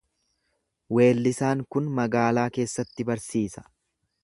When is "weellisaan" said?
0.99-1.61